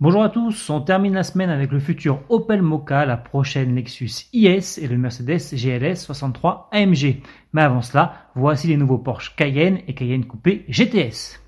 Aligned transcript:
Bonjour 0.00 0.22
à 0.22 0.28
tous, 0.28 0.70
on 0.70 0.80
termine 0.80 1.14
la 1.14 1.24
semaine 1.24 1.50
avec 1.50 1.72
le 1.72 1.80
futur 1.80 2.20
Opel 2.28 2.62
Mocha, 2.62 3.04
la 3.04 3.16
prochaine 3.16 3.74
Lexus 3.74 4.28
IS 4.32 4.78
et 4.80 4.86
le 4.86 4.96
Mercedes 4.96 5.40
GLS 5.52 5.96
63 5.96 6.68
AMG. 6.70 7.16
Mais 7.52 7.62
avant 7.62 7.82
cela, 7.82 8.30
voici 8.36 8.68
les 8.68 8.76
nouveaux 8.76 8.98
Porsche 8.98 9.34
Cayenne 9.34 9.80
et 9.88 9.94
Cayenne 9.94 10.24
Coupé 10.24 10.64
GTS. 10.68 11.40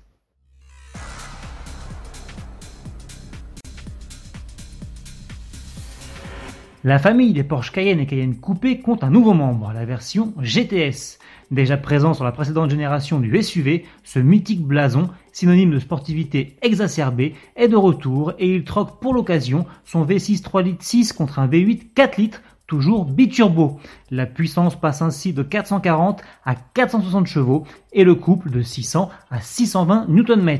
La 6.83 6.97
famille 6.97 7.31
des 7.31 7.43
Porsche 7.43 7.71
Cayenne 7.71 7.99
et 7.99 8.07
Cayenne 8.07 8.37
Coupé 8.37 8.79
compte 8.79 9.03
un 9.03 9.11
nouveau 9.11 9.35
membre, 9.35 9.71
la 9.71 9.85
version 9.85 10.33
GTS. 10.41 11.19
Déjà 11.51 11.77
présent 11.77 12.15
sur 12.15 12.23
la 12.23 12.31
précédente 12.31 12.71
génération 12.71 13.19
du 13.19 13.39
SUV, 13.39 13.85
ce 14.03 14.17
mythique 14.17 14.65
blason, 14.65 15.07
synonyme 15.31 15.69
de 15.69 15.77
sportivité 15.77 16.55
exacerbée, 16.63 17.35
est 17.55 17.67
de 17.67 17.75
retour 17.75 18.33
et 18.39 18.55
il 18.55 18.63
troque 18.63 18.99
pour 18.99 19.13
l'occasion 19.13 19.67
son 19.85 20.03
V6 20.03 20.41
3 20.41 20.63
litres 20.63 20.83
6 20.83 21.13
contre 21.13 21.37
un 21.37 21.47
V8 21.47 21.93
4 21.93 22.17
litres 22.17 22.41
toujours 22.65 23.05
biturbo. 23.05 23.79
La 24.09 24.25
puissance 24.25 24.79
passe 24.79 25.03
ainsi 25.03 25.33
de 25.33 25.43
440 25.43 26.23
à 26.45 26.55
460 26.55 27.27
chevaux 27.27 27.63
et 27.93 28.03
le 28.03 28.15
couple 28.15 28.49
de 28.49 28.63
600 28.63 29.11
à 29.29 29.39
620 29.39 30.07
Nm. 30.07 30.57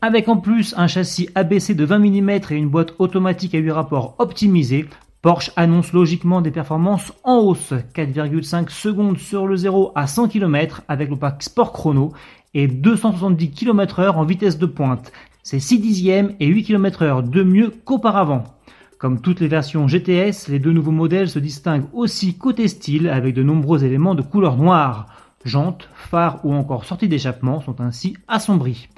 Avec 0.00 0.28
en 0.28 0.36
plus 0.36 0.74
un 0.76 0.86
châssis 0.86 1.28
abaissé 1.34 1.74
de 1.74 1.84
20 1.84 1.98
mm 1.98 2.30
et 2.30 2.54
une 2.54 2.68
boîte 2.68 2.94
automatique 2.98 3.54
à 3.56 3.58
8 3.58 3.70
rapports 3.72 4.14
optimisée, 4.18 4.86
Porsche 5.26 5.50
annonce 5.56 5.92
logiquement 5.92 6.40
des 6.40 6.52
performances 6.52 7.12
en 7.24 7.38
hausse, 7.38 7.72
4,5 7.96 8.68
secondes 8.68 9.18
sur 9.18 9.48
le 9.48 9.56
0 9.56 9.90
à 9.96 10.06
100 10.06 10.28
km 10.28 10.82
avec 10.86 11.10
le 11.10 11.16
pack 11.16 11.42
Sport 11.42 11.72
Chrono 11.72 12.12
et 12.54 12.68
270 12.68 13.50
km 13.50 14.02
h 14.02 14.10
en 14.10 14.22
vitesse 14.22 14.56
de 14.56 14.66
pointe. 14.66 15.10
C'est 15.42 15.58
6 15.58 15.80
dixièmes 15.80 16.36
et 16.38 16.46
8 16.46 16.62
km 16.62 17.02
h 17.02 17.28
de 17.28 17.42
mieux 17.42 17.74
qu'auparavant. 17.84 18.44
Comme 18.98 19.20
toutes 19.20 19.40
les 19.40 19.48
versions 19.48 19.88
GTS, 19.88 20.46
les 20.46 20.60
deux 20.60 20.72
nouveaux 20.72 20.92
modèles 20.92 21.28
se 21.28 21.40
distinguent 21.40 21.88
aussi 21.92 22.38
côté 22.38 22.68
style 22.68 23.08
avec 23.08 23.34
de 23.34 23.42
nombreux 23.42 23.82
éléments 23.82 24.14
de 24.14 24.22
couleur 24.22 24.56
noire. 24.56 25.08
Jantes, 25.44 25.88
phares 25.92 26.38
ou 26.44 26.54
encore 26.54 26.84
sorties 26.84 27.08
d'échappement 27.08 27.60
sont 27.60 27.80
ainsi 27.80 28.16
assombris. 28.28 28.88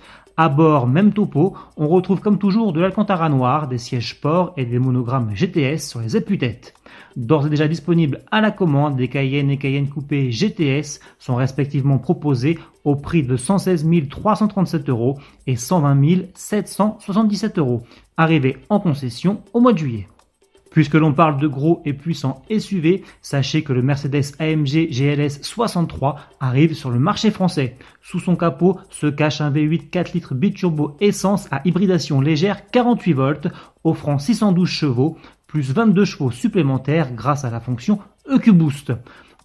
À 0.40 0.48
bord, 0.48 0.86
même 0.86 1.12
topo, 1.12 1.56
on 1.76 1.88
retrouve 1.88 2.20
comme 2.20 2.38
toujours 2.38 2.72
de 2.72 2.80
l'alcantara 2.80 3.28
noir, 3.28 3.66
des 3.66 3.76
sièges 3.76 4.10
sport 4.10 4.52
et 4.56 4.64
des 4.64 4.78
monogrammes 4.78 5.34
GTS 5.34 5.78
sur 5.78 5.98
les 5.98 6.14
appuis-têtes. 6.14 6.74
D'ores 7.16 7.48
et 7.48 7.50
déjà 7.50 7.66
disponibles 7.66 8.20
à 8.30 8.40
la 8.40 8.52
commande, 8.52 8.94
des 8.94 9.08
Cayenne 9.08 9.50
et 9.50 9.56
Cayenne 9.56 9.88
coupés 9.88 10.30
GTS 10.30 11.00
sont 11.18 11.34
respectivement 11.34 11.98
proposés 11.98 12.56
au 12.84 12.94
prix 12.94 13.24
de 13.24 13.36
116 13.36 13.84
337 14.08 14.88
euros 14.88 15.18
et 15.48 15.56
120 15.56 16.28
777 16.34 17.58
euros, 17.58 17.82
arrivés 18.16 18.58
en 18.68 18.78
concession 18.78 19.42
au 19.52 19.58
mois 19.58 19.72
de 19.72 19.78
juillet. 19.78 20.06
Puisque 20.70 20.94
l'on 20.94 21.12
parle 21.12 21.40
de 21.40 21.46
gros 21.46 21.82
et 21.84 21.92
puissants 21.92 22.42
SUV, 22.50 23.02
sachez 23.22 23.62
que 23.62 23.72
le 23.72 23.82
Mercedes 23.82 24.34
AMG 24.38 24.88
GLS 24.90 25.40
63 25.42 26.16
arrive 26.40 26.74
sur 26.74 26.90
le 26.90 26.98
marché 26.98 27.30
français. 27.30 27.76
Sous 28.02 28.20
son 28.20 28.36
capot 28.36 28.78
se 28.90 29.06
cache 29.06 29.40
un 29.40 29.50
V8 29.50 29.90
4 29.90 30.12
litres 30.12 30.34
biturbo 30.34 30.96
essence 31.00 31.48
à 31.50 31.62
hybridation 31.64 32.20
légère 32.20 32.70
48 32.70 33.12
volts, 33.12 33.48
offrant 33.84 34.18
612 34.18 34.68
chevaux, 34.68 35.16
plus 35.46 35.72
22 35.72 36.04
chevaux 36.04 36.30
supplémentaires 36.30 37.12
grâce 37.14 37.44
à 37.44 37.50
la 37.50 37.60
fonction 37.60 37.98
EQ-Boost. 38.30 38.92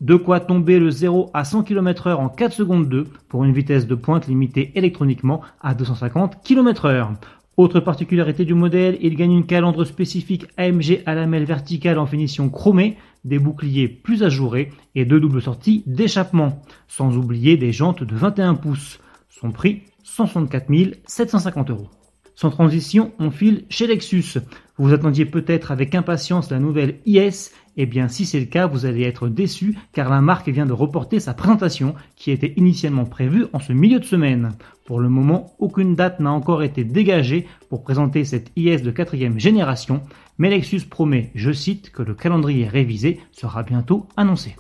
De 0.02 0.16
quoi 0.16 0.42
tomber 0.42 0.80
le 0.80 0.92
0 0.92 1.32
à 1.34 1.46
100 1.46 1.64
km 1.64 2.10
h 2.10 2.16
en 2.16 2.28
4 2.28 2.52
secondes 2.52 2.90
2 2.90 3.08
pour 3.30 3.46
une 3.46 3.54
vitesse 3.54 3.88
de 3.88 3.96
pointe 3.96 4.28
limitée 4.28 4.74
électroniquement 4.76 5.42
à 5.62 5.74
250 5.76 6.44
km 6.44 6.90
h. 6.90 7.08
Autre 7.56 7.80
particularité 7.80 8.46
du 8.46 8.56
modèle, 8.56 8.98
il 9.02 9.16
gagne 9.16 9.34
une 9.34 9.46
calandre 9.46 9.86
spécifique 9.86 10.48
AMG 10.58 11.04
à 11.06 11.14
lamelle 11.14 11.46
verticale 11.46 12.00
en 12.00 12.08
finition 12.08 12.50
chromée, 12.50 12.98
des 13.26 13.38
boucliers 13.38 13.88
plus 13.88 14.24
ajourés 14.24 14.72
et 14.96 15.06
deux 15.06 15.20
doubles 15.20 15.42
sorties 15.42 15.84
d'échappement, 15.86 16.64
sans 16.88 17.16
oublier 17.16 17.56
des 17.56 17.72
jantes 17.72 18.04
de 18.04 18.16
21 18.16 18.56
pouces. 18.56 19.00
Son 19.30 19.52
prix, 19.52 19.84
164 20.04 20.68
750 21.06 21.70
euros. 21.70 21.90
Sans 22.36 22.50
transition, 22.50 23.12
on 23.20 23.30
file 23.30 23.66
chez 23.70 23.86
Lexus. 23.86 24.40
Vous 24.78 24.92
attendiez 24.92 25.26
peut-être 25.26 25.72
avec 25.72 25.94
impatience 25.94 26.50
la 26.50 26.58
nouvelle 26.58 27.00
IS, 27.06 27.52
eh 27.78 27.86
bien 27.86 28.08
si 28.08 28.26
c'est 28.26 28.40
le 28.40 28.46
cas, 28.46 28.68
vous 28.68 28.86
allez 28.86 29.04
être 29.04 29.28
déçu 29.28 29.76
car 29.94 30.10
la 30.10 30.22
marque 30.22 30.50
vient 30.50 30.66
de 30.66 30.74
reporter 30.74 31.20
sa 31.20 31.34
présentation 31.34 31.96
qui 32.16 32.32
était 32.32 32.54
initialement 32.58 33.06
prévue 33.06 33.46
en 33.54 33.60
ce 33.60 33.74
milieu 33.74 34.00
de 34.00 34.06
semaine. 34.06 34.52
Pour 34.86 35.00
le 35.00 35.10
moment, 35.10 35.54
aucune 35.60 35.96
date 35.96 36.20
n'a 36.20 36.32
encore 36.32 36.64
été 36.64 36.84
dégagée 36.84 37.48
pour 37.70 37.84
présenter 37.84 38.26
cette 38.26 38.52
IS 38.56 38.82
de 38.82 38.92
quatrième 38.92 39.40
génération, 39.40 40.02
mais 40.38 40.50
Lexus 40.50 40.82
promet, 40.90 41.32
je 41.36 41.52
cite, 41.52 41.92
que 41.92 42.04
le 42.04 42.14
calendrier 42.14 42.68
révisé 42.68 43.20
sera 43.32 43.64
bientôt 43.64 44.08
annoncé. 44.18 44.56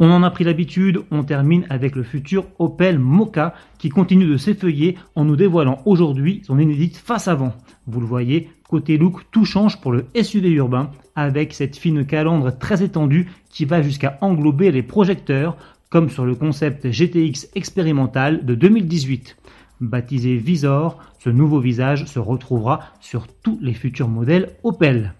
On 0.00 0.10
en 0.10 0.22
a 0.22 0.30
pris 0.30 0.44
l'habitude, 0.44 1.00
on 1.10 1.24
termine 1.24 1.66
avec 1.70 1.96
le 1.96 2.04
futur 2.04 2.46
Opel 2.60 3.00
Mocha 3.00 3.54
qui 3.78 3.88
continue 3.88 4.26
de 4.26 4.36
s'effeuiller 4.36 4.96
en 5.16 5.24
nous 5.24 5.34
dévoilant 5.34 5.82
aujourd'hui 5.86 6.40
son 6.46 6.60
inédite 6.60 6.96
face 6.96 7.26
avant. 7.26 7.52
Vous 7.88 7.98
le 8.00 8.06
voyez, 8.06 8.48
côté 8.68 8.96
look, 8.96 9.22
tout 9.32 9.44
change 9.44 9.80
pour 9.80 9.90
le 9.90 10.06
SUV 10.14 10.50
urbain 10.50 10.92
avec 11.16 11.52
cette 11.52 11.76
fine 11.76 12.06
calandre 12.06 12.56
très 12.56 12.84
étendue 12.84 13.28
qui 13.50 13.64
va 13.64 13.82
jusqu'à 13.82 14.18
englober 14.20 14.70
les 14.70 14.84
projecteurs 14.84 15.56
comme 15.90 16.10
sur 16.10 16.24
le 16.24 16.36
concept 16.36 16.88
GTX 16.88 17.48
expérimental 17.56 18.46
de 18.46 18.54
2018. 18.54 19.36
Baptisé 19.80 20.36
Visor, 20.36 20.98
ce 21.18 21.30
nouveau 21.30 21.58
visage 21.58 22.04
se 22.04 22.20
retrouvera 22.20 22.80
sur 23.00 23.26
tous 23.26 23.58
les 23.60 23.74
futurs 23.74 24.08
modèles 24.08 24.50
Opel. 24.62 25.14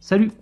Salut 0.00 0.32